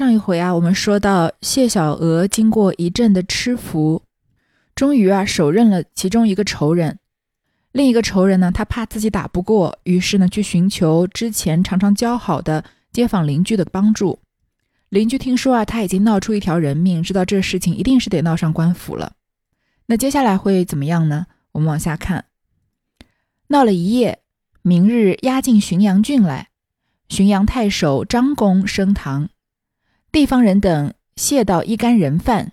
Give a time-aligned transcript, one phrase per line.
[0.00, 4.02] 上一回啊，我们说到谢小娥经过一阵的吃服，
[4.74, 6.98] 终于啊手刃了其中一个仇人。
[7.72, 14.18] 另一个仇人呢，他怕自己打不过，于是呢去寻求之前常常交好的街坊邻居的帮助。
[14.88, 19.12] 邻居听说啊他已经闹出一条人命，知道这事情一定是得闹上官府了。
[19.84, 21.26] 那接下来会怎么样呢？
[21.52, 22.24] 我们往下看。
[23.48, 24.20] 闹了一夜，
[24.62, 26.48] 明日押进浔阳郡来，
[27.10, 29.28] 浔阳太守张公升堂。
[30.12, 32.52] 地方人等谢到一干人犯，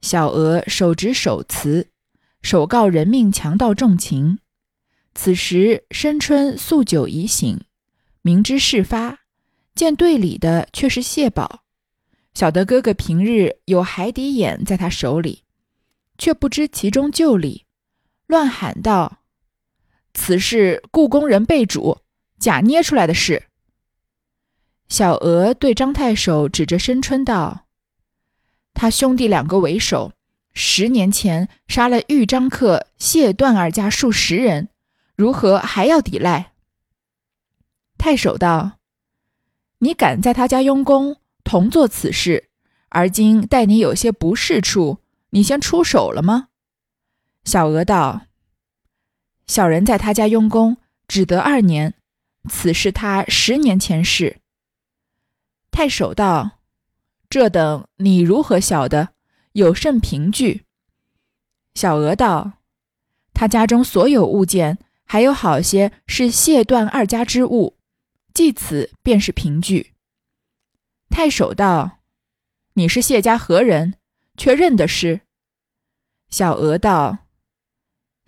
[0.00, 1.88] 小娥手执手词，
[2.40, 4.38] 首告人命强盗重情。
[5.12, 7.60] 此时申春宿酒已醒，
[8.22, 9.18] 明知事发，
[9.74, 11.64] 见队里的却是谢宝，
[12.32, 15.42] 晓得哥哥平日有海底眼在他手里，
[16.16, 17.64] 却不知其中旧理，
[18.28, 19.18] 乱喊道
[20.14, 21.98] ：“此事故宫人被主，
[22.38, 23.42] 假捏出来的事。”
[24.88, 27.66] 小娥对张太守指着申春道
[28.74, 30.12] ：“他兄弟两个为首，
[30.52, 34.68] 十年前杀了豫章客谢段二家数十人，
[35.16, 36.52] 如何还要抵赖？”
[37.98, 38.78] 太守道
[39.80, 42.50] ：“你敢在他家佣工，同做此事，
[42.90, 44.98] 而今待你有些不是处，
[45.30, 46.48] 你先出手了吗？”
[47.44, 48.26] 小娥道
[49.48, 50.76] ：“小人在他家佣工，
[51.08, 51.94] 只得二年，
[52.48, 54.38] 此事他十年前事。”
[55.74, 56.60] 太守道
[57.28, 59.08] ：“这等你如何晓得？
[59.54, 60.66] 有甚凭据？”
[61.74, 62.62] 小娥道
[63.34, 67.76] ：“他家中所有物件，还有好些是谢段二家之物，
[68.32, 69.94] 即此便是凭据。”
[71.10, 71.98] 太守道
[72.74, 73.94] ：“你是谢家何人？
[74.36, 75.22] 却认得是？”
[76.30, 77.26] 小娥道：“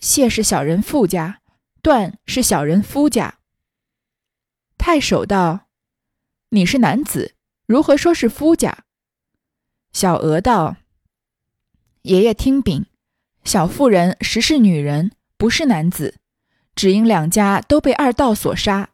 [0.01, 1.43] 谢是小人父家，
[1.81, 3.39] 段是小人夫家。”
[4.77, 5.69] 太守道
[6.51, 7.35] ：“你是男子。”
[7.67, 8.85] 如何说是夫家？
[9.93, 10.77] 小娥道
[12.03, 12.87] ：“爷爷听禀，
[13.43, 16.15] 小妇人实是女人，不是男子。
[16.77, 18.91] 只因两家都被二盗所杀，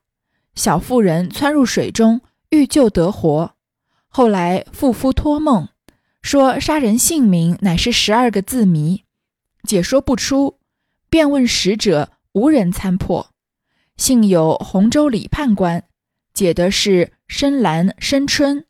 [0.55, 3.55] 小妇人窜入水中，欲救得活。
[4.09, 5.69] 后来妇夫托梦，
[6.23, 9.05] 说杀人姓名乃是十二个字谜，
[9.65, 10.59] 解说不出，
[11.11, 13.29] 便问使者，无人参破。
[13.99, 15.85] 幸有洪州李判官
[16.33, 18.67] 解的是。”深蓝、深春，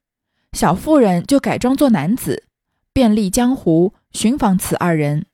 [0.53, 2.45] 小妇人就改装作男子，
[2.93, 5.27] 遍历江湖寻访此二人，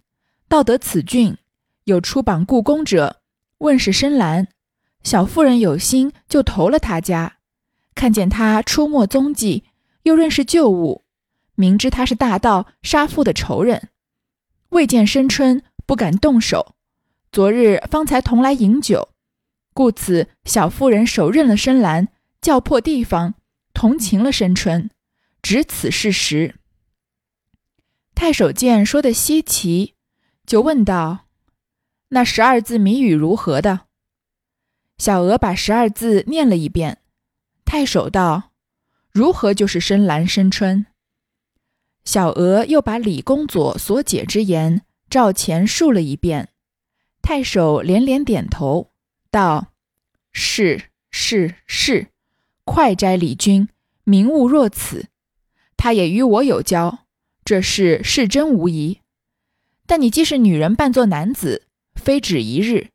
[0.48, 1.36] 到得此郡，
[1.84, 3.20] 有出榜故宫者，
[3.58, 4.48] 问是深蓝，
[5.02, 7.34] 小妇人有心就投了他家，
[7.94, 9.64] 看见他出没踪迹，
[10.04, 11.04] 又认识旧物，
[11.54, 13.90] 明知他是大盗杀父的仇人，
[14.70, 16.74] 未见深春，不敢动手。
[17.30, 19.10] 昨日方才同来饮酒，
[19.74, 22.08] 故此小妇人手刃了深蓝。
[22.40, 23.34] 叫破地方，
[23.74, 24.90] 同情了申春，
[25.42, 26.56] 指此事实。
[28.14, 29.94] 太守见说的稀奇，
[30.46, 31.26] 就问道
[32.10, 33.86] ：“那十二字谜语如何的？”
[34.98, 36.98] 小娥把十二字念了一遍。
[37.64, 38.50] 太守道
[39.12, 40.86] ：“如何就是深蓝深春？”
[42.04, 46.48] 小娥又把李公佐所解之言照前述了一遍。
[47.20, 48.90] 太守连连点头，
[49.30, 49.74] 道
[50.32, 52.08] ：“是是是。”
[52.70, 53.70] 快斋李君，
[54.04, 55.06] 名物若此，
[55.78, 57.06] 他也与我有交，
[57.42, 59.00] 这事是真无疑。
[59.86, 62.90] 但你既是女人扮作男子，非止一日，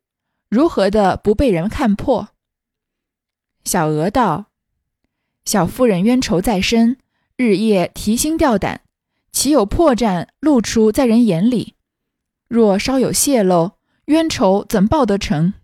[0.48, 2.28] 如何的不被人看破？
[3.64, 4.46] 小娥道
[5.44, 6.96] ：“小夫人冤仇在身，
[7.36, 8.82] 日夜提心吊胆，
[9.32, 11.74] 岂有破绽露出在人眼里？
[12.46, 13.72] 若稍有泄露，
[14.04, 15.54] 冤仇怎报得成？”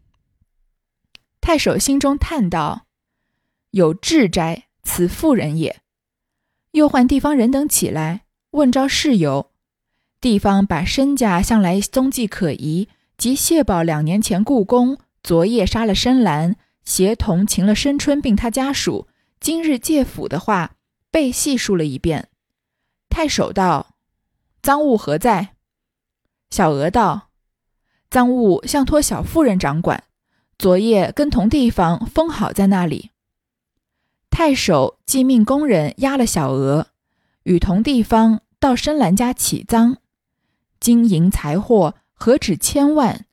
[1.41, 2.87] 太守心中叹道。
[3.73, 5.81] 有志斋，此妇人也。
[6.73, 9.51] 又唤地方人等起来问招事由。
[10.21, 19.09] 地方把申家向来踪迹可疑，及谢宝两年前故宫昨夜杀了深蓝，协同擒了申春并他家属，
[19.41, 20.73] 今日借府的话，
[21.11, 22.29] 被细述了一遍。
[23.09, 23.95] 太守道
[24.61, 25.55] ：“赃物何在？”
[26.51, 27.31] 小娥道
[28.11, 30.05] ：“赃物向托小妇人掌管，
[30.59, 33.11] 昨夜跟同地方封好在那里。”
[34.31, 36.87] 太守即命工人押了小娥，
[37.43, 39.97] 与同地方到深蓝家起赃，
[40.79, 43.27] 金银财货何止千万。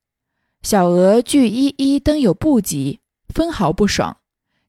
[0.64, 3.00] 小娥俱一一登有不及，
[3.30, 4.18] 分毫不爽，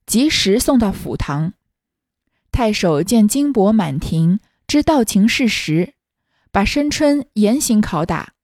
[0.06, 1.54] 及时送到府堂。
[2.52, 4.38] 太守见金帛满庭，
[4.68, 5.94] 知道情事实，
[6.52, 8.34] 把申春严刑拷打，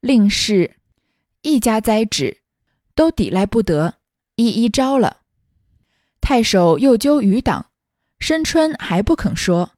[0.00, 0.76] 令是
[1.42, 2.38] 一家灾止，
[2.94, 3.94] 都抵赖不得，
[4.36, 5.18] 一一招了。
[6.20, 7.66] 太守又纠余党，
[8.18, 9.70] 申春还不肯说，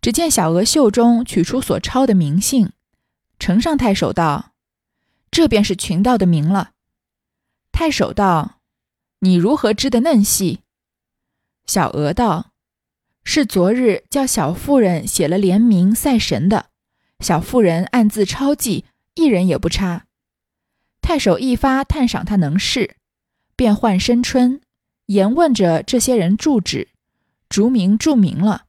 [0.00, 2.70] 只见小娥袖中取出所抄的名信，
[3.38, 4.52] 呈上太守道
[5.30, 6.72] ：“这便是群盗的名了。”
[7.72, 8.60] 太守道
[9.20, 10.60] ：“你如何知的嫩细？”
[11.66, 12.52] 小娥道
[13.24, 16.70] ：“是昨日叫小妇人写了联名赛神的，
[17.20, 18.84] 小妇人暗自抄记，
[19.14, 20.06] 一人也不差。”
[21.02, 22.96] 太守一发探赏他能事，
[23.56, 24.60] 便唤申春，
[25.06, 26.88] 言问着这些人住址，
[27.48, 28.66] 逐名注明了。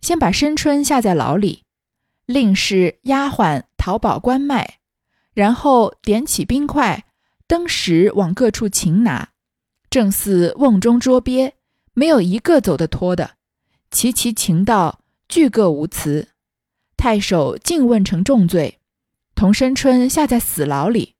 [0.00, 1.64] 先把申春下在牢里，
[2.26, 4.78] 令是丫鬟淘宝关卖，
[5.34, 7.04] 然后点起冰块，
[7.46, 9.30] 登时往各处擒拿，
[9.90, 11.52] 正似瓮中捉鳖，
[11.94, 13.32] 没有一个走得脱的。
[13.90, 16.28] 齐齐擒到，俱各无辞。
[16.96, 18.78] 太守竟问成重罪，
[19.34, 21.14] 同申春下在死牢里。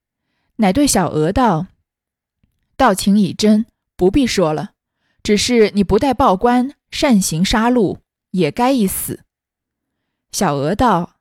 [0.56, 1.66] 乃对小娥道
[2.76, 3.66] ：“道情已真，
[4.02, 4.72] 不必说了。
[5.22, 7.98] 只是你不带报官，擅行杀戮，
[8.32, 9.20] 也该一死。”
[10.32, 11.20] 小娥道：“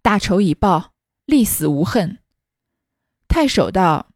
[0.00, 0.92] 大仇已报，
[1.26, 2.18] 立死无恨。”
[3.26, 4.10] 太守道：“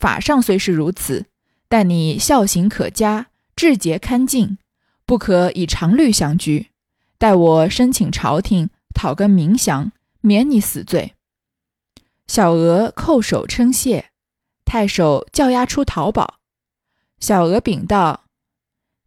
[0.00, 1.26] 法上虽是如此，
[1.68, 4.56] 但你孝行可嘉，志节堪敬，
[5.04, 6.70] 不可以常律相拘。
[7.18, 9.92] 待我申请朝廷，讨个明降，
[10.22, 11.12] 免你死罪。”
[12.26, 14.10] 小娥叩首称谢，
[14.64, 16.38] 太守叫押出淘宝。
[17.18, 18.24] 小娥禀道：“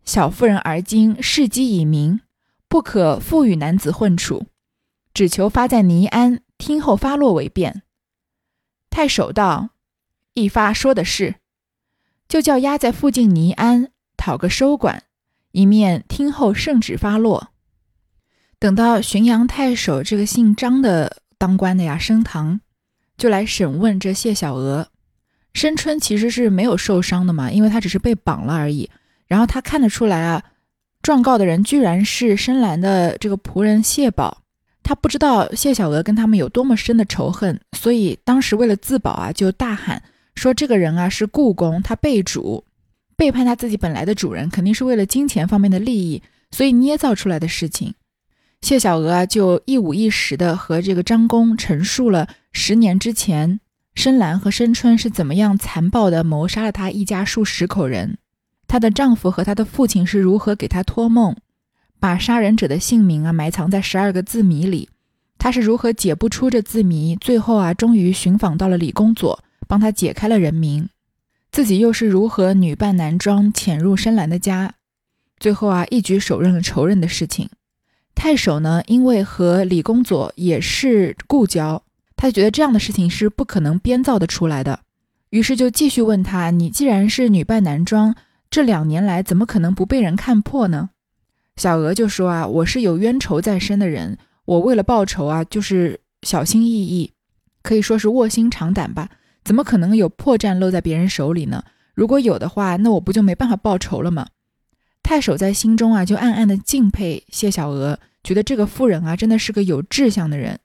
[0.03, 2.21] 小妇人而今事机已明，
[2.67, 4.47] 不可复与男子混处，
[5.13, 7.83] 只求发在尼安，听候发落为便。”
[8.89, 9.69] 太守道
[10.33, 11.35] ：“一发说的是，
[12.27, 15.03] 就叫押在附近尼安，讨个收管，
[15.51, 17.49] 一面听候圣旨发落。
[18.59, 22.61] 等到浔阳太守这个姓张的当官的呀升堂。”
[23.17, 24.91] 就来审问这谢小娥，
[25.57, 28.87] 申春其实是没有受伤的嘛，因为他只是被绑了而已。
[29.25, 30.43] 然后他看得出来啊，
[31.01, 34.43] 状告的人居然是深蓝的这个仆人谢宝，
[34.83, 40.03] 他不知道谢小娥跟他们有多么深的仇恨，所以当时为了自保啊，就大喊
[40.35, 42.63] 说这个人啊是故宫，他背主，
[43.15, 46.21] 背叛他自己本来的主人，肯定是为了金钱方面的利益，
[46.51, 47.95] 所以捏造出来的事情。
[48.61, 53.59] 谢小娥啊，就一五一十的和这个张公陈述了十年之前
[53.97, 58.19] 深蓝和深春是怎么样残暴的谋杀了他一家数十口人，
[58.67, 61.35] 她的丈夫和她的父亲是如何给她托梦，
[61.99, 64.87] 把杀人者的姓名啊埋藏在十二个字谜里，
[65.39, 70.87] 她是如何解不出这字谜，最后啊终于寻访到了李公佐，帮他解开了人名，
[71.51, 74.75] 自己又是如何女扮男装潜入深蓝的家，
[75.39, 77.49] 最后啊一举手刃了仇人的事情。
[78.13, 81.81] 太守呢，因为和李公佐也是故交，
[82.17, 84.81] 他觉得这样的事情是不可能编造的出来的，
[85.29, 88.15] 于是就继续问他：“你既然是女扮男装，
[88.49, 90.89] 这两年来怎么可能不被人看破呢？”
[91.55, 97.13] 小娥就说：“啊，我是有冤仇在身的人，我为了报仇啊，就是小心翼翼，
[97.61, 99.09] 可以说是卧薪尝胆吧。
[99.43, 101.63] 怎么可能有破绽漏在别人手里呢？
[101.93, 104.27] 如果有的话，那我不就没办法报仇了吗？”
[105.03, 110.59] 太守在心中啊，就暗暗的敬佩谢小娥，觉得这个妇人啊，真的是个有志向的人。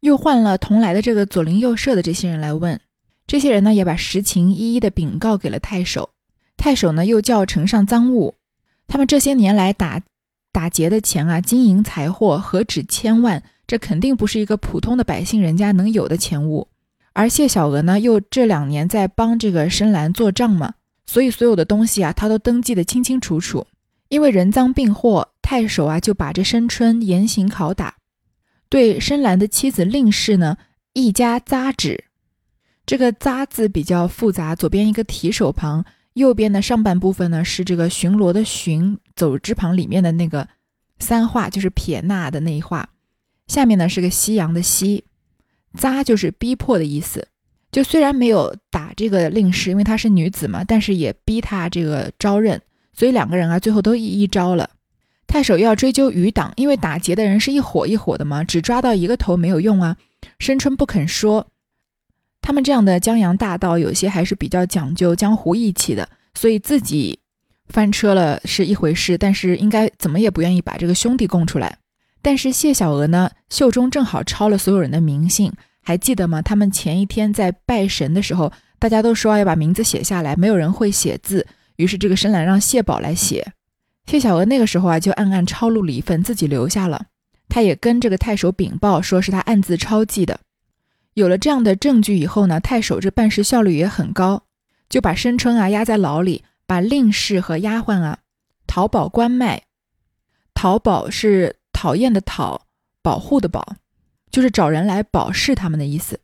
[0.00, 2.80] 又换了同来的这个左邻右舍的这些人来问，
[3.26, 6.10] 这些人呢，也把实情一一的禀告给了太守。
[6.56, 8.34] 太守呢，又叫呈上赃物，
[8.86, 10.02] 他们这些年来打
[10.52, 16.68] 打劫的钱啊，金银财货何止千万，这肯定不是一个普通的百姓人家能有的钱物。
[17.12, 20.74] 而谢小娥呢，又这两年在帮这个深蓝做账嘛，
[21.06, 23.66] 所以所有的东西啊，他都登记的清清楚楚。
[24.08, 27.94] 因为人赃并获，太守啊就把这申春严刑拷打，
[28.70, 30.56] 对深蓝的妻子令氏呢
[30.94, 32.04] 一家扎指。
[32.86, 35.84] 这个“扎”字比较复杂，左边一个提手旁，
[36.14, 40.48] 右边的上半部分呢是这个巡逻的“巡”走之旁里面的那个
[40.98, 42.88] 三画，就是撇捺的那一画，
[43.46, 45.04] 下面呢是个夕阳的“夕
[45.78, 47.28] ”，“扎”就是逼迫的意思。
[47.70, 52.60] 就虽然没有打这个令氏，因为她是女子嘛，但是也逼她这个招认。
[52.92, 54.68] 所以两个人啊，最后都一一招了。
[55.30, 59.96] 太守要追究余党，因为打劫的人是一伙一伙的嘛，只抓到一个头没有用啊。
[60.40, 61.46] 申春不肯说，
[62.42, 67.20] 他们这样的江洋大盗，有些还是比较讲究江湖义气的，所以自己
[67.68, 71.78] 翻车了是一回事，但是应该怎么也不愿意把这个兄弟供出来。
[72.20, 76.42] 但是谢小娥呢，袖中正好抄了所有人的名姓，还记得吗？
[76.42, 81.46] 他们前一天在拜神的时候，大家都说要把名字写下来，没有人会写字。
[81.76, 83.52] 于是这个深蓝让谢宝来写，
[84.10, 87.06] 谢小娥那个时候啊就暗暗抄录了一份，自己留下了。
[87.48, 90.40] 他也跟这个太守禀报，说是他暗自抄记的。
[91.14, 94.42] 有了这样的证据以后呢，太守这办事效率也很高，
[94.88, 98.18] 就把申春啊押在牢里，把令氏和丫鬟啊
[98.66, 99.62] 淘宝关卖。
[100.54, 102.66] 淘宝是讨厌的讨，
[103.02, 103.76] 保护的保，
[104.30, 106.18] 就是找人来保释他们的意思。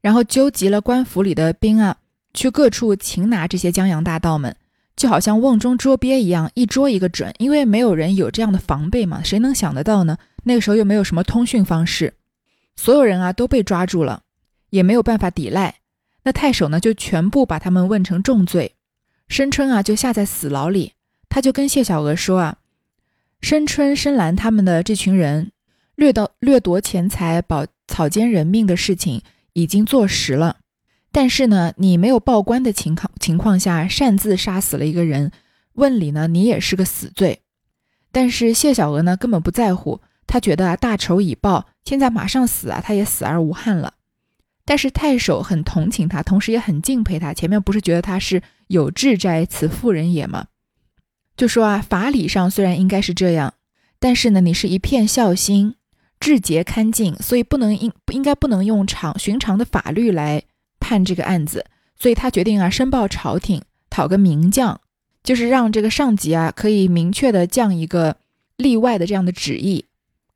[0.00, 1.96] 然后纠集了官府里的兵啊，
[2.32, 4.56] 去各处擒拿这些江洋大盗们，
[4.96, 7.32] 就好像瓮中捉鳖一样，一捉一个准。
[7.38, 10.16] 因为没有人有这样的防备嘛，谁能想得到呢？
[10.44, 12.14] 那个时候又没有什么通讯方式，
[12.76, 14.22] 所有人啊都被抓住了，
[14.70, 15.76] 也没有办法抵赖。
[16.22, 18.72] 那太守呢，就全部把他们问成重罪。
[19.28, 20.92] 申春啊，就下在死牢里。
[21.28, 22.58] 他就跟谢小娥说啊，
[23.40, 25.52] 申春、申兰他们的这群人
[25.94, 29.20] 掠到掠夺钱财、保草菅人命的事情
[29.52, 30.56] 已经坐实了。
[31.16, 35.32] 但是呢，你没有报官的情况情况下擅自杀死了一个人，
[35.72, 37.40] 问理呢，你也是个死罪。
[38.12, 43.94] 但是谢小娥呢，根本不在乎，他觉得啊，大仇已报，现在马上死啊，他也死而无憾了。
[44.66, 47.32] 但是太守很同情他，同时也很敬佩他。
[47.32, 50.48] 前面不是觉得他是有志哉，此妇人也吗？
[51.34, 53.54] 就说啊，法理上虽然应该是这样，
[53.98, 55.76] 但是呢，你是一片孝心，
[56.20, 60.42] 志节堪敬，所以不能应应该不能用常寻常的法律来
[60.86, 61.64] 判这个案子。
[61.98, 64.78] 所以他决定啊，申报朝廷，讨个明将，
[65.24, 68.16] 就是让这个上级啊，可以明确的降一个
[68.56, 69.86] 例外的这样的旨意，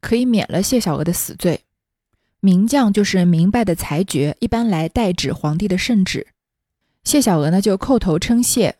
[0.00, 1.61] 可以免了谢小娥的死罪。
[2.40, 6.26] 明将就是明白的裁决，一般来代指皇帝的圣旨。
[7.04, 8.76] 谢小娥呢就叩头称谢，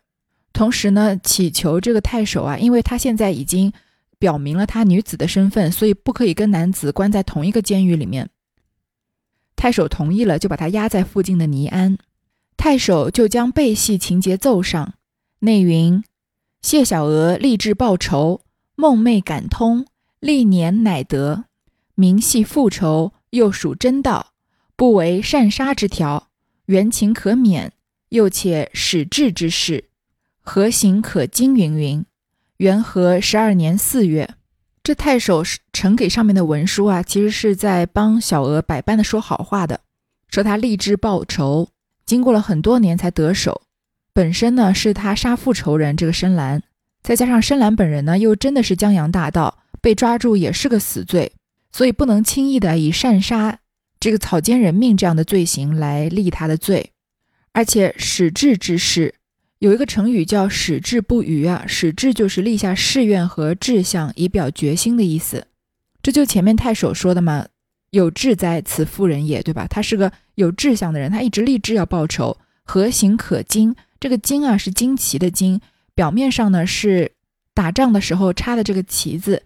[0.51, 3.71] 同时呢祈求这个太守啊，因为他现在已经
[4.17, 8.27] 表明了他女子的身份，所以不可以跟男子关在同一个监狱里面。
[9.61, 11.99] 太守同意了，就把他押在附近的尼安。
[12.57, 14.95] 太守就将背戏情节奏上，
[15.41, 16.03] 内云：
[16.63, 18.41] 谢小娥立志报仇，
[18.75, 19.85] 梦寐感通，
[20.19, 21.43] 历年乃得，
[21.93, 23.13] 明系复仇。
[23.29, 24.33] 又属真道，
[24.75, 26.29] 不为善杀之条，
[26.65, 27.71] 原情可免。
[28.09, 29.89] 又且始至之事，
[30.41, 31.55] 何行可经？
[31.55, 32.03] 云云。
[32.57, 34.33] 元和十二年四月，
[34.83, 39.81] 这太守呈给上面的文书啊，其实是在帮小娥百般的说好话的，
[40.29, 41.69] 说他立志报仇，
[42.05, 43.61] 经过了很多年才得手。
[44.13, 46.63] 本身呢是他杀父仇人这个深蓝，
[47.03, 51.33] 再加上深蓝本人呢又真的是江洋大盗，被抓住也是个死罪。
[51.71, 53.59] 所以不能轻易的以擅杀
[53.99, 56.91] 这个草菅人命这样的罪行来立他的罪，
[57.53, 59.15] 而且始至之事
[59.61, 65.45] 有一个成语叫矢志不渝啊，矢志就是立下誓愿和志向以表决心的意思。
[66.01, 67.45] 这就前面太守说的嘛，
[67.91, 69.67] 有志哉此妇人也，对吧？
[69.67, 72.37] 他是个有志向的人，他一直立志要报仇。
[72.63, 73.75] 何行可惊？
[73.99, 75.61] 这个惊啊是惊奇的惊，
[75.93, 77.11] 表面上呢是
[77.53, 79.43] 打仗的时候插的这个旗子。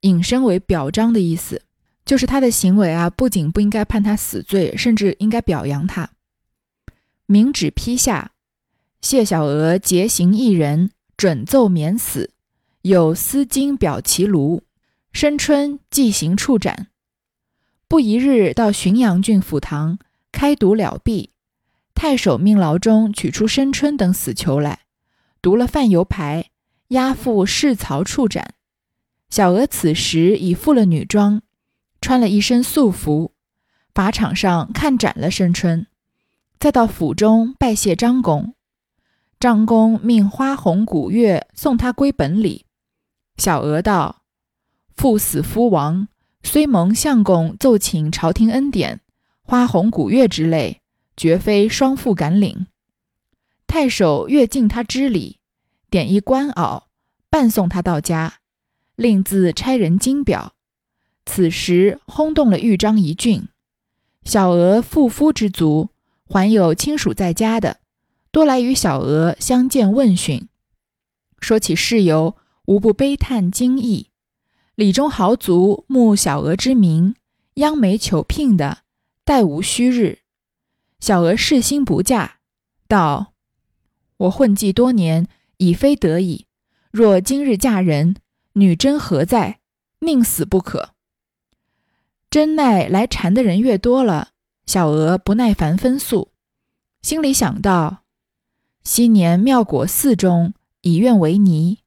[0.00, 1.62] 引申为表彰的意思，
[2.04, 6.10] 就是他的行为啊，不仅不应该判他死罪，甚至应该表扬他。
[7.26, 8.32] 明旨批下，
[9.04, 12.30] 谢小娥结行一人，准奏免死。
[12.80, 14.62] 有司金表其庐，
[15.12, 16.86] 申春即行处斩。
[17.86, 19.98] 不一日到浔阳郡府堂
[20.32, 21.32] 开读了毕，
[21.94, 24.86] 太守命牢中取出申春等死囚来，
[25.42, 26.46] 读了范油牌，
[26.88, 28.54] 押赴市曹处斩。
[29.28, 31.42] 小娥此时已负了女装，
[32.00, 33.32] 穿了一身素服，
[33.94, 35.86] 法场上看斩了申春，
[36.58, 38.54] 再到府中拜谢张公。
[39.44, 42.64] 张公命花红古月送他归本里。
[43.36, 44.22] 小娥道
[44.96, 46.08] ：“父死夫亡，
[46.42, 49.02] 虽蒙相公奏请朝廷恩典，
[49.42, 50.80] 花红古月之类，
[51.14, 52.68] 绝非双父敢领。”
[53.68, 55.40] 太守越敬他之礼，
[55.90, 56.84] 点一官袄，
[57.28, 58.36] 伴送他到家。
[58.96, 60.54] 令自差人金表，
[61.26, 63.46] 此时轰动了豫章一郡。
[64.24, 65.90] 小娥负夫之族，
[66.30, 67.80] 还有亲属在家的，
[68.34, 70.48] 多来与小娥相见问讯。
[71.38, 74.10] 说起事由，无不悲叹惊异。
[74.74, 77.14] 里中豪族慕小娥之名，
[77.54, 78.78] 央媒求聘的，
[79.24, 80.22] 待无虚日。
[80.98, 82.38] 小娥誓心不嫁，
[82.88, 83.34] 道
[84.18, 86.46] ：“我混迹多年，已非得已。
[86.90, 88.16] 若今日嫁人。”
[88.54, 89.60] 女真何在？
[90.00, 90.90] 宁死不可。
[92.28, 94.30] 真奈来缠的人越多了，
[94.66, 96.32] 小娥不耐烦分诉，
[97.00, 98.03] 心里想到：
[98.84, 101.78] 昔年妙果寺中以愿为尼，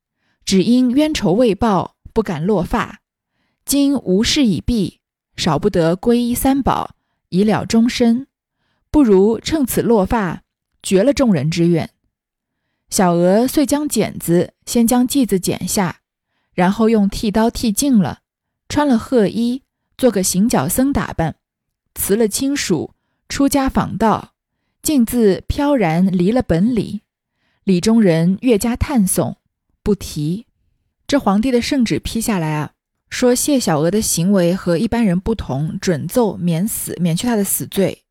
[0.44, 3.02] 只因冤仇未报，不敢落发。
[3.66, 5.00] 今无事已毕，
[5.36, 6.96] 少不得皈依三宝，
[7.30, 8.28] 以了终身。
[8.90, 10.42] 不如趁此落发，
[10.82, 11.92] 绝了众人之愿。
[12.90, 16.02] 小娥遂将剪子先将髻子剪下。
[16.54, 18.22] 然后用剃刀剃净了，
[18.68, 19.62] 穿了褐衣，
[19.96, 21.36] 做个行脚僧打扮，
[21.94, 22.96] 辞了亲属，
[23.30, 24.34] 出家访道，
[24.88, 27.02] 径自飘然离了本里。
[27.66, 29.36] 里中人越加叹颂，
[29.84, 30.46] 不提。
[31.06, 32.72] 这皇帝的圣旨批下来啊，
[33.10, 38.04] 说谢小娥的行为和一般人不同，准奏免死，免去他的死罪。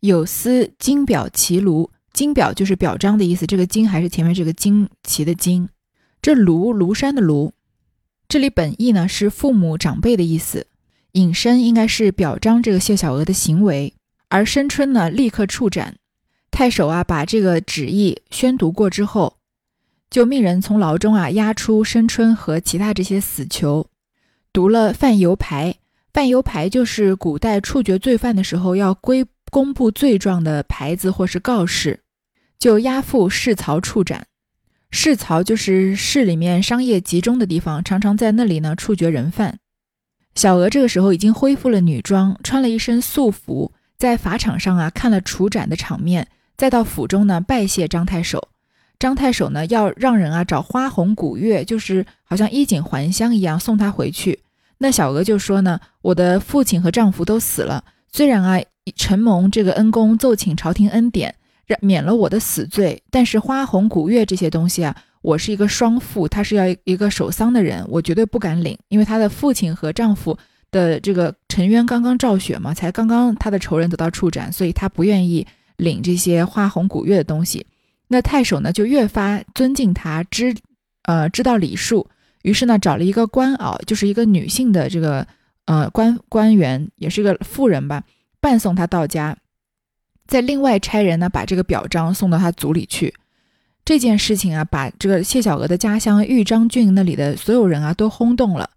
[0.00, 5.68] 有司金表齐庐，金表就是表彰的意思，这个金还是前面这个旌旗的金。
[6.20, 7.52] 这庐庐山的庐，
[8.26, 10.66] 这里本意呢是父母长辈的意思，
[11.12, 13.94] 引申应该是表彰这个谢小娥的行为。
[14.32, 15.96] 而申春呢立刻处斩。
[16.50, 19.36] 太守啊把这个旨意宣读过之后，
[20.08, 23.86] 就命人从牢中啊押出申春和其他这些死囚。
[24.50, 25.74] 读了犯犹牌，
[26.14, 32.00] 犯犹牌就是古代处决罪犯的时候要归公布罪状的牌子或是告示，
[32.58, 34.26] 就押赴市曹处斩。
[34.90, 39.58] 市曹就是市里面商业集中的地方，常常在那里呢处决人犯。
[40.34, 48.48] 小娥这个时候已经恢复了女装，穿了一身素服，在法场上啊看了处斩的场面，再到府中呢拜谢张太守。
[48.98, 54.40] 张太守呢，要让人啊找花红古月，就是好像衣锦还乡一样送他回去。
[54.78, 58.60] 那小娥就说呢，我的父亲和丈夫都死了，虽然啊
[58.96, 70.36] 承蒙这个恩公奏请朝廷恩典，让免了我的死罪，但是花红古月这些东西啊，我是一个双父，他是要一个守丧的人，我绝对不敢领，因为他的父亲和丈夫
[70.72, 77.64] 的这个沉冤刚刚昭雪嘛，才刚刚他的仇人得到处斩，所以他不愿意领这些花红古月的东西。
[78.08, 80.54] 那太守呢，就越发尊敬他，知，
[81.04, 82.08] 呃，知道礼数，
[82.42, 85.26] 于是呢，找了一个官袄，就是一个女性的这个，
[85.66, 88.02] 呃，官官员，也是个妇人吧，
[88.40, 89.36] 伴送他到家，
[90.26, 93.14] 再另外差人呢，把这个表彰送到他族里去。
[93.84, 98.70] 这件事情啊，把这个谢小娥的家乡豫章郡那里的所有人啊，都轰动了。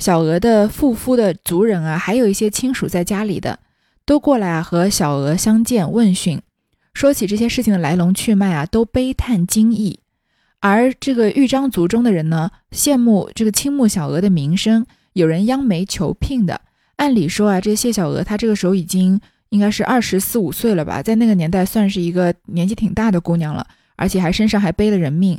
[0.00, 3.58] 小娥的父夫的族人啊，还有一些亲属在家里的，
[4.06, 6.40] 都过来啊，和小娥相见问讯。
[6.94, 10.00] 说起这些事情的来龙去脉啊，都悲叹惊异。
[10.60, 16.62] 而这个豫章族中的人呢，羡慕这个青木小娥的名声，有人央媒求聘的。
[16.96, 25.38] 按理说啊，这谢小娥她这个时候已经应该是二十四五岁了吧，在那个年代算是一个年纪挺大的姑娘了，而且还身上还背了人命，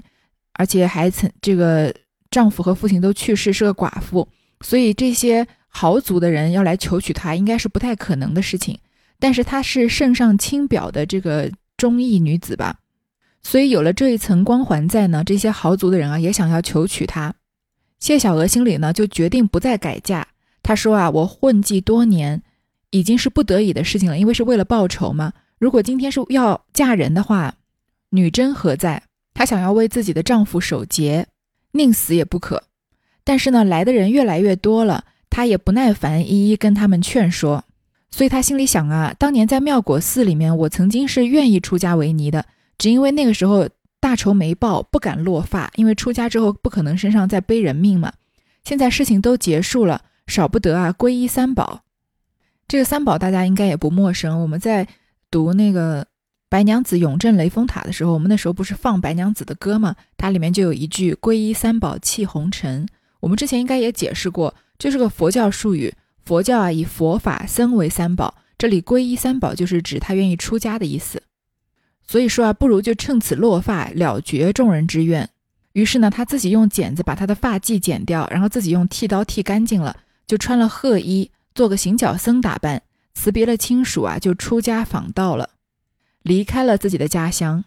[0.53, 1.93] 而且还曾这个
[2.29, 4.27] 丈夫和父亲都去世，是个寡妇，
[4.61, 8.77] 所以这些豪族的人要来求娶她，应该是不太可能的事情。
[9.19, 12.79] 但是她是圣上亲表的这个忠义女子吧，
[13.43, 17.33] 所以有了这一层光环在呢，这些豪族的人啊也想要求娶她。
[17.99, 20.27] 谢小娥心里呢就决定不再改嫁。
[20.63, 22.41] 她说啊，我混迹多年，
[22.89, 25.33] 已经是不得已的事情了，因为是为了报仇嘛。
[25.59, 27.53] 如果今天是要嫁人的话，
[28.09, 29.03] 女真何在？
[29.33, 31.27] 她想要为自己的丈夫守节，
[31.71, 32.63] 宁死也不可。
[33.23, 37.63] 但是呢，来的人越来越多了，他也不耐烦，一一跟他们劝说。
[38.09, 42.45] 所以他心里想啊，当年在妙果寺里面，我曾经是愿意出家为尼的，
[42.77, 48.11] 只因为那个时候大仇没报，不敢落发，因为出家之后不可能身上再背人命嘛。
[48.63, 51.81] 现在事情都结束了，少不得啊，皈依三宝。
[52.67, 54.41] 这个三宝大家应该也不陌生。
[54.41, 54.87] 我们在
[55.29, 56.05] 读那个
[56.49, 59.95] 白娘子永镇雷峰塔的时候，我们那时候不是放白娘子的歌吗？
[60.17, 62.85] 它里面就有一句“皈依三宝弃红尘”。
[63.21, 65.93] 我们之前应该也解释过，这是个佛教术语。
[66.25, 71.23] 佛教啊，以佛法僧为三宝，这里皈依三宝就是指他愿意出家的意思。
[72.05, 75.29] 所以说啊，不如就趁此落发，了绝众人之愿。
[75.73, 79.95] 于是呢，他自己用剪子把他的发髻剪掉，然后自己用剃刀剃干净了，
[80.27, 85.51] 就穿了褐衣，做个行脚僧打扮，辞别了亲属啊，就出家访道了，
[86.21, 87.63] 离开了自己的家乡。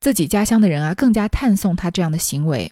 [0.00, 2.70] 自己家乡的人啊，更加叹颂他这样的行为。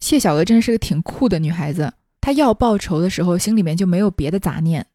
[0.00, 1.92] 谢小娥真的是个挺酷的女孩子。
[2.20, 4.86] 她要报仇的时候，心里面就没有别的杂念。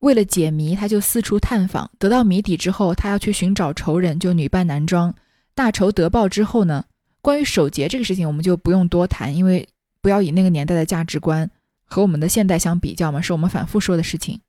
[0.00, 1.90] 为了解谜，她就四处探访。
[1.98, 5.14] 得到谜底之后，她要去寻找仇人，就女扮男装。
[5.54, 6.84] 大仇得报之后呢，
[7.20, 9.68] 关于守节这个事情，我们就不用多谈，因为
[10.00, 11.50] 不要以那个年代的价值观
[11.84, 14.40] 和我们的现代相比较嘛，是我们反复说的事情。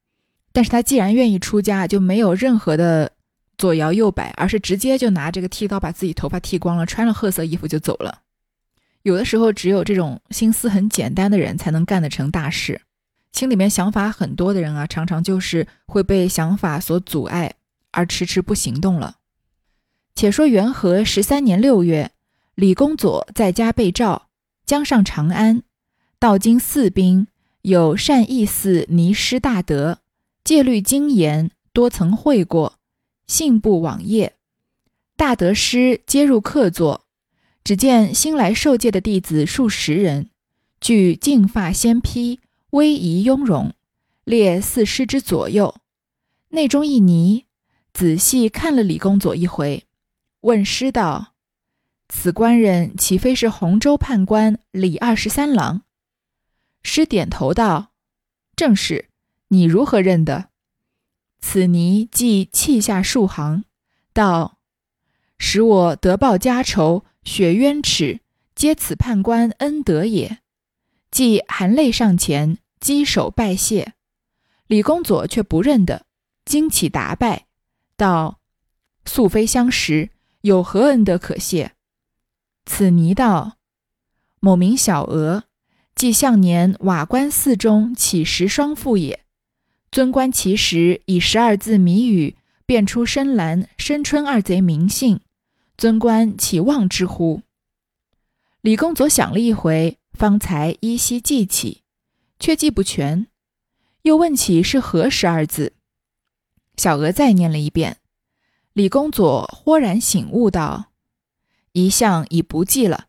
[0.51, 3.11] 但是她既然愿意出家，就没有任何的
[3.57, 8.19] 左摇右摆，而是直接就拿这个剃刀把自己头发剃光了，穿了褐色衣服就走了。
[9.09, 12.81] 有的时候，只有这种心思很简单的人才能干得成大事。
[13.31, 17.55] 心里面想法很多的人啊，常常就是会被想法所阻碍，
[17.91, 19.17] 而迟迟不行动了。
[20.15, 22.11] 且说元和十三年六月，
[22.53, 24.27] 李公佐在家被召，
[24.65, 25.63] 将上长安，
[26.19, 27.27] 道经四兵，
[27.63, 29.99] 有善义寺尼师大德，
[30.43, 32.75] 戒律精严，多曾会过，
[33.25, 34.35] 信步往业。
[35.15, 37.05] 大德师皆入客座。
[37.69, 40.31] 只见新来受戒的弟子数十人，
[40.81, 42.39] 俱净发鲜披，
[42.71, 43.75] 威仪雍容，
[44.23, 45.75] 列四师之左右。
[46.47, 47.45] 内中一尼
[47.93, 49.85] 仔细看了李公佐一回，
[50.39, 51.35] 问师道
[52.09, 55.83] ：“此官人岂非是洪州判官李二十三郎？”
[56.81, 57.91] 师点头道
[58.57, 59.09] ：“正是。
[59.49, 60.49] 你如何认得？
[61.39, 63.63] 此泥即泣下数行，
[64.11, 64.57] 道
[65.39, 68.19] ：“使我得报家仇，雪冤耻，
[68.53, 70.39] 皆此判官恩德也。”
[71.09, 73.93] 即含泪上前，稽首拜谢。
[74.67, 76.05] 李公佐却不认得，
[76.45, 77.47] 惊起答拜，
[77.97, 78.39] 道
[79.05, 81.71] ：“素非相识，有何恩德可谢？”
[82.67, 83.57] 此泥道
[84.39, 85.45] ：“某名小娥，
[85.95, 89.21] 即向年瓦官寺中乞食双妇也。”
[89.91, 92.35] 尊官其时以十二字谜语
[92.67, 95.19] 辨出深蓝、深春二贼名姓，
[95.79, 97.41] 尊官岂忘之乎？
[98.59, 101.83] 李公佐想了一回，方才依稀记起，
[102.37, 103.27] 却记不全，
[104.01, 105.71] 又问起是何十二字。
[106.75, 107.99] 小娥再念了一遍，
[108.73, 110.91] 李公佐豁然醒悟道
[111.71, 113.05] ：“一向已不记了，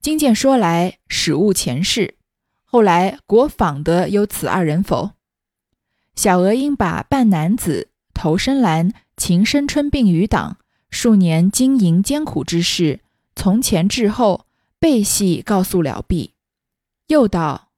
[0.00, 2.14] 今见说来，始悟前世。
[2.62, 5.10] 后来国访得有此二人否？”
[6.14, 10.58] 小娥应把半男子头深蓝、情深春并余党
[10.92, 13.00] 数年经营艰苦之事，
[13.34, 14.46] 从前至后
[14.78, 16.34] 背细告诉了毕，
[17.08, 17.72] 又道：“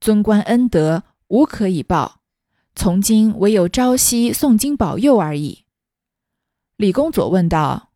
[0.00, 2.20] 尊官恩德无可以报，
[2.76, 5.64] 从今唯有朝夕诵经保佑而已。”
[6.76, 7.90] 李公佐问道：“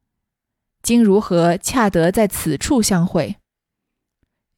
[0.82, 3.36] 今如何恰得在此处相会？”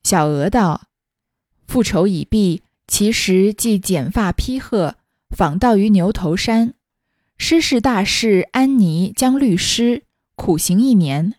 [0.03, 0.88] 小娥道
[1.68, 4.97] ：“复仇已毕。”其实即剪发披鹤，
[5.31, 6.75] 访道于牛头山。
[7.44, 10.05] 师事大士安妮将律师
[10.37, 11.35] 苦行一年。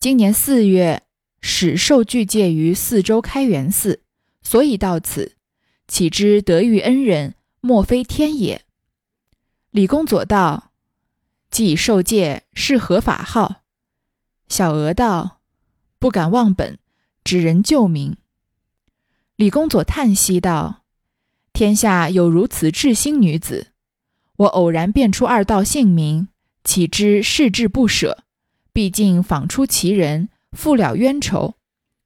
[0.00, 1.04] 今年四月，
[1.40, 4.02] 始受具戒于四周开元寺，
[4.42, 5.36] 所以到此。
[5.86, 8.62] 岂知得遇恩人，莫非天也？
[9.70, 10.72] 李公佐道
[11.52, 13.62] ：“既受戒，是何法号？”
[14.50, 15.40] 小娥道
[16.00, 16.80] ：“不敢忘本，
[17.22, 18.16] 只人救名。”
[19.36, 20.82] 李公佐叹息道。
[21.52, 23.68] 天下有如此至心女子，
[24.36, 26.28] 我偶然辨出二道姓名，
[26.64, 28.24] 岂知世志不舍？
[28.72, 31.54] 毕竟访出其人，复了冤仇，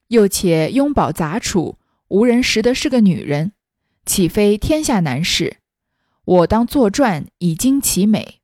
[0.09, 3.53] 又且拥宝杂处，无人识得是个女人，
[4.05, 5.57] 岂非天下难事？
[6.25, 8.41] 我当作传以惊其美。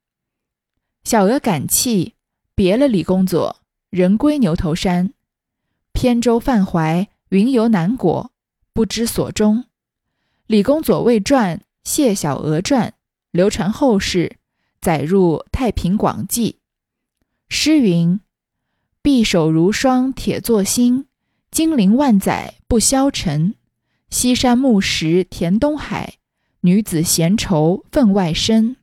[1.04, 2.14] 小娥感泣，
[2.54, 5.12] 别了李公佐，人归牛头山。
[5.92, 8.30] 扁舟泛淮，云游南国，
[8.72, 9.66] 不知所终。
[10.46, 12.88] 李公佐未传《谢小娥传》，
[13.34, 14.36] 流传后世，
[14.80, 16.52] 载入《太平广记》。
[17.48, 18.20] 诗云
[19.02, 21.08] ：“匕首如霜铁作心，
[21.50, 23.56] 金陵万载不消沉。
[24.08, 26.18] 西山暮石填东海，
[26.60, 28.76] 女子闲愁分外深。”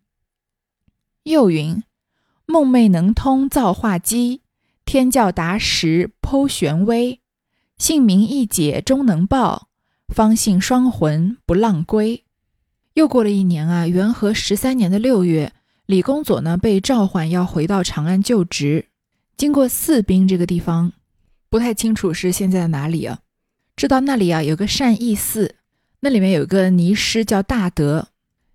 [1.23, 1.81] 又云
[2.45, 4.41] ：“梦寐能通造化机，
[4.83, 7.21] 天教达时剖玄微。
[7.77, 9.69] 姓名一解终能报。”
[10.13, 12.25] 方信双魂不浪归。
[12.93, 15.53] 又过了一年啊，元和十三年的六月，
[15.85, 18.87] 李公佐呢被召唤要回到长安就职。
[19.37, 20.91] 经过四兵这个地方，
[21.49, 23.19] 不太清楚是现在的哪里啊？
[23.77, 25.55] 知道那里啊有个善义寺，
[26.01, 28.09] 那里面有个尼师叫大德，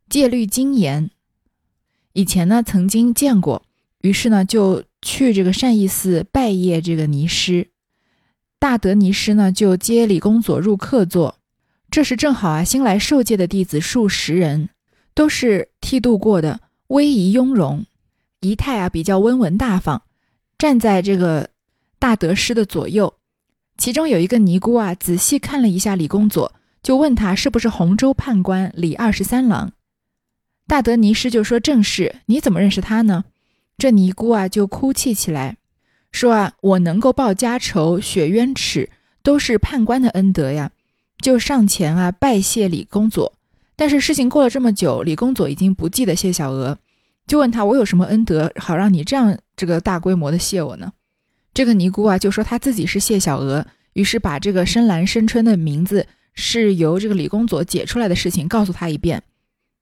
[0.09, 1.11] 戒律精严。
[2.13, 3.63] 以前呢曾经见过，
[4.03, 7.69] 于是呢就去这个善义寺拜谒这个尼师。
[8.59, 11.36] 大德尼师呢就接李公佐入客座。
[11.97, 14.69] 这时正好啊，新来受戒的弟子数十人，
[15.15, 17.87] 都是剃度过的，威仪雍容，
[18.41, 20.03] 仪态啊比较温文大方，
[20.59, 21.49] 站在这个
[21.99, 23.15] 大德师的左右。
[23.79, 29.73] 其中有一个尼姑啊，仔细看了一下李公佐，就问他是不是洪州判官李二十三郎。
[30.67, 32.17] 大德尼师就说正是。
[32.27, 33.25] 你怎么认识他呢？
[33.79, 35.57] 这尼姑啊就哭泣起来，
[36.13, 38.91] 说啊，我能够报家仇、雪冤耻，
[39.23, 40.73] 都是判官的恩德呀。
[41.27, 43.33] 就上前啊拜谢李公佐，
[43.75, 46.79] 但是事情过了这么久，李公佐已经不记得谢小娥，
[47.27, 50.93] 就问他我有什么恩德好让你这样这个大规模的谢我呢？
[51.53, 59.21] 这个尼姑啊就说她自己是谢小娥，于是把这个深蓝深春的名字是由这个李公佐解出来的事情告诉他一遍。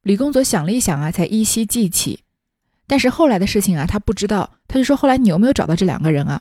[0.01, 2.21] 李公佐想了一想啊，才依稀记起，
[2.87, 6.41] 但是后来的事情啊他不知道，他就说后来你有没有找到这两个人啊？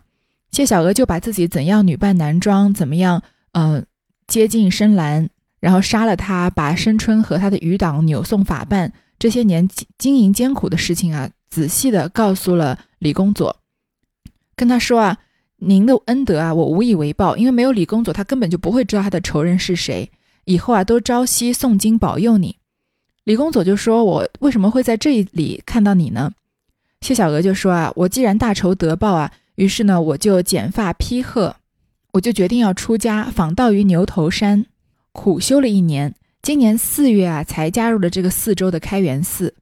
[0.52, 3.86] 谢小娥就把自己怎样女扮男装，怎么样，嗯。
[4.34, 9.70] 接近深蓝，然后杀了他，把深春和他的余党扭送法办，这些年
[10.00, 13.56] 经营艰苦的事情啊，仔细的告诉了李公佐，
[14.56, 15.20] 跟他说啊，
[15.58, 20.10] 您的恩德啊，我无以为报，因为没有李公佐，他根本就不会知道他的仇人是谁。
[20.46, 22.58] 以后啊，都朝夕诵经保佑你。
[23.26, 26.32] 李公佐就说：“我为什么会在这里看到你呢？”
[27.02, 31.58] 谢小娥就说：“啊，我既然大仇得报啊，于是呢，我就剪发披鹤。”
[32.14, 34.66] 我就决定要出家，访道于牛头山，
[35.12, 36.14] 苦修了一年。
[36.44, 39.56] 今年四月啊才加入了这个四周的开元寺，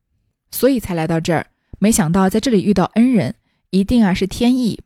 [0.52, 1.48] 所以才来到这儿。
[1.80, 3.36] 没想到在这里遇到恩人，
[3.70, 4.82] 一定啊是天意。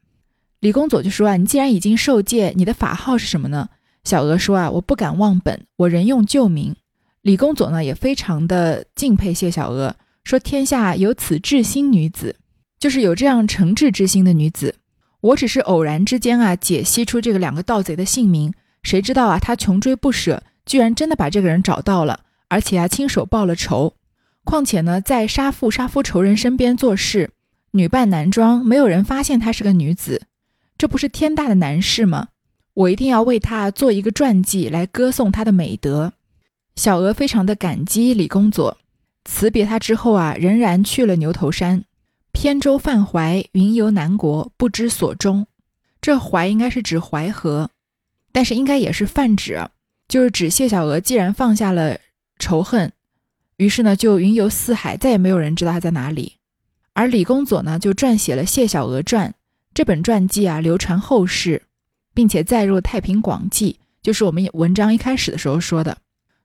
[0.59, 3.69] 李公佐就说啊，你既然已经受戒，你的法号是什么呢？
[4.03, 6.75] 小娥说啊，我不敢忘本，我仍用旧名。
[7.23, 12.35] 李公佐呢也非常的敬佩谢小娥，说天下有此至心女子，
[12.77, 14.75] 就是有这样诚挚之心的女子。
[15.21, 23.93] 我只是偶然之间啊解析出这个两个盗贼的姓名，谁知道啊他穷追不舍，居然真的把这个人找到了，而且啊亲手报了仇。
[24.43, 27.31] 况且呢，在杀父杀夫仇人身边做事，
[27.71, 30.21] 女扮男装，没有人发现她是个女子，
[30.77, 32.27] 这不是天大的难事吗？
[32.75, 36.13] 我一定要为她做一个传记来歌颂她的美德。
[36.75, 38.77] 小娥非常的感激李公佐，
[39.23, 41.85] 辞别他之后啊，仍然去了牛头山，
[42.37, 45.47] 扁舟泛淮，云游南国，不知所终。
[45.99, 47.71] 这淮应该是指淮河，
[48.31, 49.67] 但是应该也是泛指，
[50.07, 51.97] 就是指谢小娥既然放下了
[52.37, 52.91] 仇恨。
[53.57, 56.33] 于是呢，就云游四海，再也没有人知道他在哪里。
[56.93, 59.29] 而李公佐呢，就撰写了《谢小娥传》
[59.73, 61.63] 这本传记啊，流传后世，
[62.13, 65.97] 并且载入《太平广记》，就是我们文章一开始的时候说的。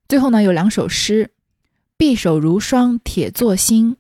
[0.09, 1.33] 最后呢，有两首诗
[1.99, 3.97] ：“匕首如霜，铁作心。”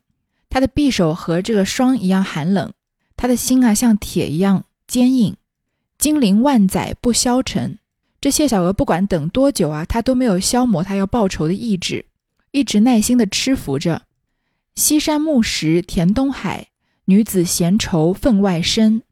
[0.50, 2.72] 他的匕首和这个霜一样寒冷，
[3.16, 5.36] 他的心啊，像铁一样坚硬。
[5.96, 7.78] 精陵万载不消沉。
[8.20, 12.04] 这谢小娥不管等多久啊，他都没有消磨他要报仇的意志。
[12.50, 14.02] 一直耐心地吃服着。
[14.74, 16.68] 西山木石填东海，
[17.04, 19.02] 女子闲愁分外深。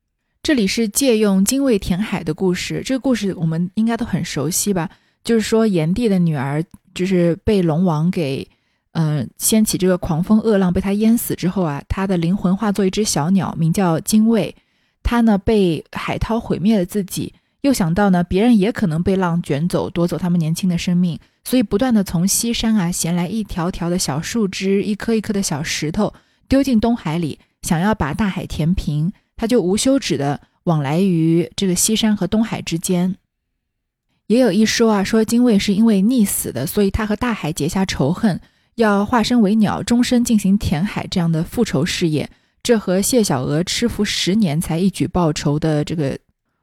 [0.43, 2.83] 这里是借用精卫填海的故事。
[2.85, 4.91] 这个故事我们应该都很熟悉吧？
[5.23, 8.49] 就是说炎帝的女儿就是被龙王给，
[8.93, 14.55] 嗯，掀起这个狂风恶浪，被他淹死之后啊，他的灵魂化作一只小鸟，名叫精卫。
[15.03, 21.19] 他呢被海涛毁灭了自己，又想到呢别人也可能被浪卷走，夺走他们年轻的生命。
[21.45, 26.13] 所以不断的从西山啊衔来一条条的小树枝，一颗一颗的小石头，
[26.49, 29.13] 丢进东海里，想要把大海填平。
[29.37, 33.17] 他就无休止的往来于这个西山和东海之间。
[34.27, 38.39] 也有一说啊，说精卫是因为溺死的，所以他和大海结下仇恨，
[38.79, 42.31] 要化身为鸟，终身进行填海这样的复仇事业。
[42.63, 46.17] 这和谢小娥吃服十年才一举报仇的这个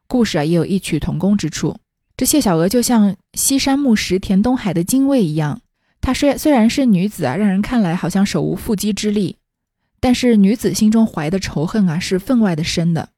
[0.08, 1.76] 故事啊，也有异曲同工之处。
[2.16, 5.60] 这谢小娥就像西山木石填东海的精卫一样，
[6.00, 9.36] 她虽虽然是女子啊，让人看来好像手无缚鸡之力，
[10.00, 13.10] 但是女子心中怀的仇恨啊是分外的深的。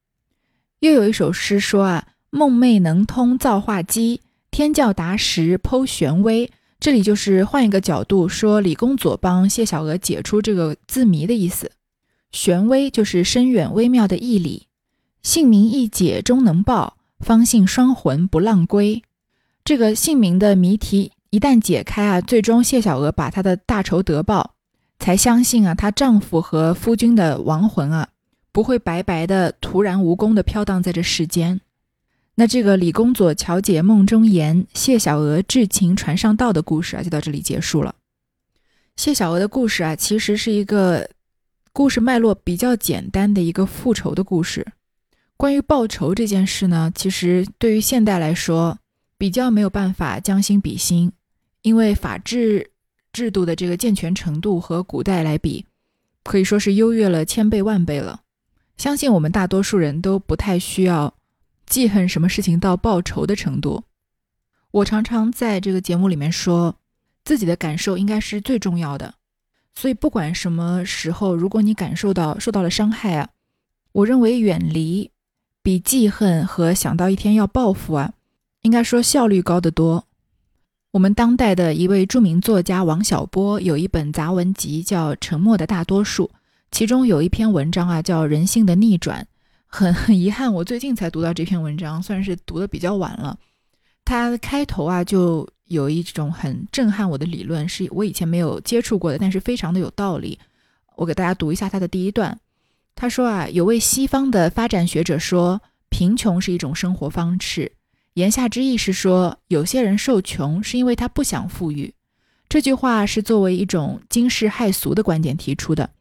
[0.79, 6.49] 又有一首诗说啊，梦寐能通造化机，天教达时剖玄微。
[6.79, 11.71] 这里就是换一个角度说，李公佐帮谢小娥解出这个字谜的意思。
[12.31, 14.67] 玄微就是深远微妙的义理，
[15.23, 16.97] 姓名一解终能报。
[17.19, 19.01] 方信双魂不浪归，
[19.65, 24.53] 这个姓名的谜题一旦解开啊，最终谢小娥把她的大仇得报，
[24.99, 28.09] 才相信啊，她丈夫和夫君的亡魂啊，
[28.51, 31.59] 不会白白的、徒然无功的飘荡在这世间。
[32.39, 37.95] 那这个李公佐巧解梦中言，谢小娥至情传上道的故事啊，就到这里结束了。
[38.95, 41.09] 谢小娥的故事啊，其实是一个
[41.73, 44.67] 故事脉络比较简单的一个复仇的故事。
[45.35, 48.77] 关于报仇这件事呢，其实对于现代来说，
[49.17, 51.11] 比较没有办法将心比心，
[51.63, 52.69] 因为法治
[53.11, 55.65] 制度的这个健全程度和古代来比，
[56.23, 58.21] 可以说是优越了千倍万倍了。
[58.77, 61.11] 相信我们大多数人都不太需要
[61.67, 63.83] 记恨什么事情到报仇的程度。
[64.71, 66.75] 我常常在这个节目里面说，
[67.23, 69.13] 自己的感受应该是最重要的，
[69.75, 73.29] 所以不管什么时候，如果你感受到受到了伤害啊，
[73.91, 75.11] 我认为远离。
[75.61, 78.13] 比记恨和想到一天要报复啊，
[78.61, 80.07] 应该说效率高得多。
[80.91, 86.23] 我们当代的一位著名作家王小波有一本杂文集叫《沉默的大多数》，
[86.71, 89.23] 其中有一篇文章啊叫《人性的逆转》。
[89.77, 93.37] 很很遗憾，我最近才读到这篇文章，算是读的比较晚了。
[94.03, 100.39] 它开头啊就有一种很震撼我的理论，是我以前没有接触过的，但是非常的有道理。
[100.95, 102.39] 我给大家读一下它的第一段。
[102.95, 107.71] 他说啊，有位西方的发展学者说，贫穷是一种生活方式。
[108.15, 111.93] 言下之意是说，有些人受穷是因为他不想富裕。
[112.49, 115.91] 这句话是作为一种惊世骇俗的观点提出的，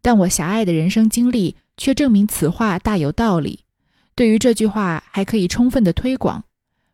[0.00, 3.60] 但我狭隘的人生经历却证明此话大有道理。
[4.14, 6.44] 对于这句话，还可以充分的推广：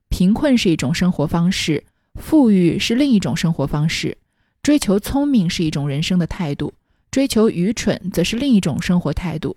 [0.09, 1.83] 贫困是一种生活方式，
[2.21, 4.17] 富裕是另一种生活方式，
[4.63, 6.73] 追求聪明是一种人生的态度。
[7.11, 9.57] 追求愚蠢，则是另一种生活态度。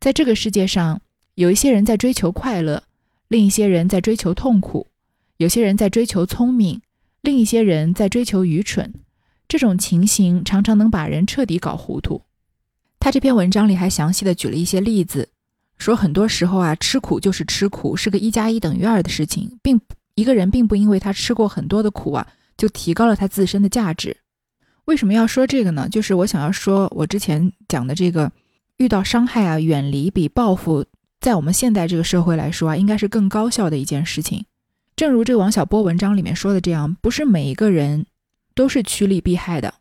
[0.00, 1.00] 在这个世界上，
[1.36, 2.82] 有一些人在追求快乐，
[3.28, 4.88] 另一些人在追求痛苦；
[5.36, 6.82] 有些人在追求聪明，
[7.20, 8.92] 另一些人在追求愚蠢。
[9.46, 12.22] 这种情形常常能把人彻底搞糊涂。
[13.06, 15.28] 他这篇文章里还详细的举了一些例子，
[15.78, 19.80] 说很多时候啊，吃苦就是吃苦，是个一加一等于二的事情，并
[20.16, 24.16] 一个人并不因为他吃过很多的苦啊，就提高了他自身的价值。
[24.86, 25.88] 为什么要说这个呢？
[25.88, 28.32] 就是我想要说，我之前讲的这个，
[28.78, 30.84] 遇到伤害啊，远离比报复，
[31.20, 34.44] 在我们现代这个社会来说啊，应该是更高效的一件事情。
[34.96, 38.06] 正如这王小波文章里面说的这样，不是每一个人
[38.56, 39.74] 都是趋利避害的，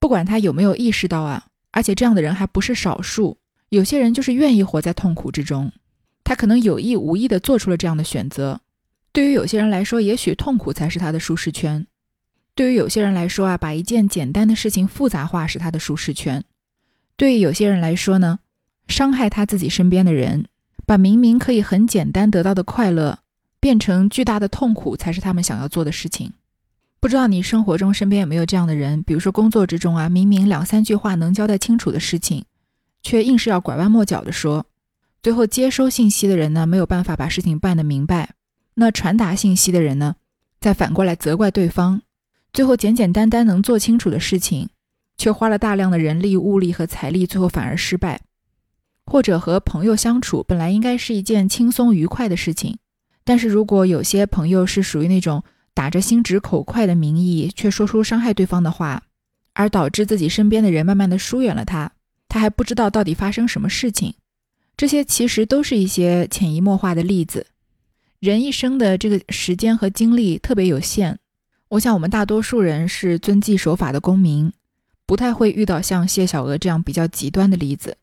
[0.00, 1.45] 不管他有没有意识到啊，
[1.76, 3.36] 而且这样的人还不是少数。
[3.68, 5.70] 有些人就是愿意活在痛苦之中，
[6.24, 8.62] 他可能有意无意的做出了这样的选择。
[9.12, 11.86] 对于有些人来说，也许痛苦才是他的舒适圈。
[12.54, 16.40] 对于有些人来说啊，把一件简单的事情复杂化是他的舒适圈；
[17.14, 18.38] 对于有些人来说呢，
[18.88, 20.46] 伤害他自己身边的人，
[20.86, 23.18] 把明明可以很简单得到的快乐
[23.60, 26.32] 变成巨大的痛苦，才是他们想要做的事情。
[27.06, 29.00] 不知道你生活中身边有没有这样的人？
[29.04, 32.44] 比如说工作之中啊，明明两三句话能交代清楚的事情，
[33.00, 34.66] 却硬是要拐弯抹角的说，
[35.22, 38.34] 最后接收信息的人呢，没有办法把事情办得明白，
[38.74, 40.16] 那传达信息的人呢，
[40.58, 42.02] 再反过来责怪对方。
[42.52, 44.70] 最后简简单单能做清楚的事情，
[45.16, 48.20] 却花了大量的人力、物力和财力，最后反而失败。
[49.04, 52.78] 或者和朋友相处本来应该是一件轻松愉快的事情，
[53.22, 55.44] 但是如果有些朋友是属于那种
[55.76, 59.02] 打着心直口快的名义，却说出伤害对方的话，
[59.52, 61.92] 而导致自己身边的人慢慢的疏远了他，
[62.28, 64.14] 他还不知道到底发生什么事情。
[64.74, 67.48] 这些其实都是一些潜移默化的例子。
[68.20, 71.18] 人一生的这个时间和精力特别有限。
[71.68, 74.50] 我想，我们大多数人是遵纪守法的公民，
[75.04, 77.98] 不太会遇到像谢小娥这样比较极端的例子。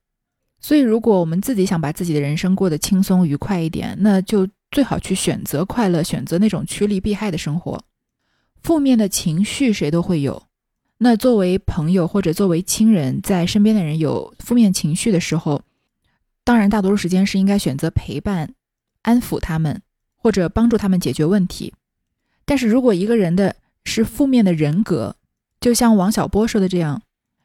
[0.62, 7.82] 所以，如果我们自己想把自己的人生过得轻松愉快一点，那就最好去选择快乐，选择那种趋利避害的生活。
[8.62, 10.48] 负面的情绪谁都会有，
[10.98, 15.62] 那作为朋友或者作为亲人，在身边的人有负面情绪的时候，
[16.44, 18.54] 当然大多数时间是应该选择陪伴、
[19.04, 19.82] 安抚他们，
[20.16, 21.74] 或者帮助他们解决问题。
[22.46, 23.56] 但是如果一个人的
[23.86, 25.16] 是负面的人格，
[25.62, 27.02] 就像王小波说的这样，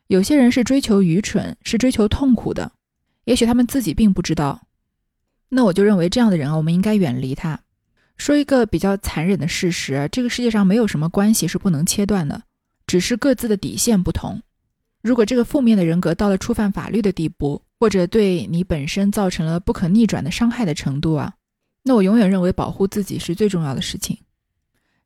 [0.07, 2.73] 有些人是追求愚蠢，是追求痛苦的，
[3.25, 4.68] 也许他们自己并不知道。
[5.49, 7.59] 那我就认为这样的人啊，我们应该远离他。
[8.17, 12.43] 说一个比较残忍的事实：这个世界上没有什么关系是不能切断的，
[12.87, 14.43] 只是各自的底线不同。
[15.01, 21.33] 如果这个负面的人格到了触犯法律的地步，或者对你本身造成了不可逆转的伤害的程度啊，
[21.85, 24.19] 那我永远认为保护自己是最重要的事情。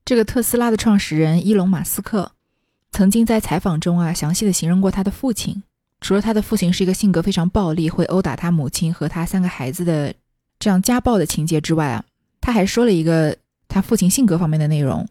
[0.05, 2.33] 这个特斯拉的创始人伊隆·马斯克
[2.90, 5.62] 曾经在采访中啊，详细的形容过他的父亲。
[6.00, 10.12] 除了他的父亲是一个性格非常暴力、会殴打他母亲和他三个孩子的
[10.62, 12.05] 这样家暴的情节之外啊，
[12.40, 15.05] 他还说了一个他父亲性格方面的内容，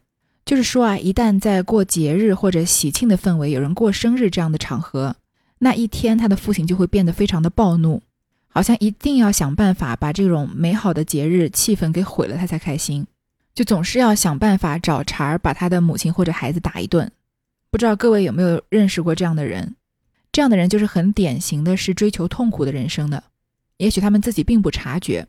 [0.46, 5.14] 就是说啊，一旦在过节日或者喜庆的氛围，有人过生日这样的场合，
[5.60, 8.02] 那一天他的父亲就会变得非常的暴怒，
[8.48, 13.06] 好像一定要想办法把这种美好的节日气氛给毁了，他才开心。
[13.54, 17.12] 就总是要想办法找茬儿，把他的母亲或者孩子打一顿。
[17.70, 19.76] 不知道各位有没有认识过这样的人？
[20.32, 23.22] 这样的人就是很典型的是追求痛苦的人生的。
[23.76, 25.28] 也许他们自己并不察觉。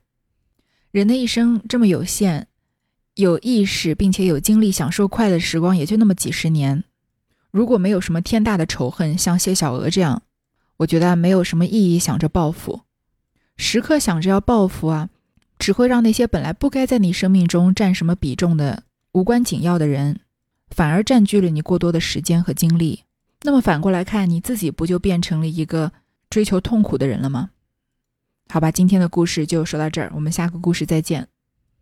[0.93, 2.47] 人的一生这么有限，
[3.15, 6.85] 有意识并且有精力享受快乐时光也就那么几十年。
[7.51, 10.23] 如果没有什么天大的仇恨，像谢小娥这样，
[10.77, 12.83] 我觉得没有什么意义想着报复，
[13.57, 15.09] 时刻想着要报复啊。
[15.59, 20.19] 只会让那些本来不该在你生命中占什么比重的无关紧要的人，
[20.71, 23.05] 反而占据了你过多的时间和精力。
[23.43, 25.93] 那么反过来看，你自己不就变成了一个
[26.29, 27.51] 追求痛苦的人了吗？
[28.53, 31.32] 好吧，今天的故事就说到这儿，我们下个故事再见。